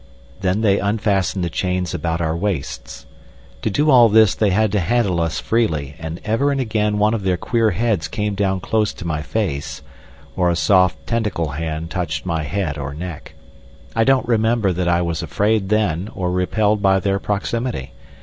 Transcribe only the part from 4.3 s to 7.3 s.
they had to handle us freely, and ever and again one of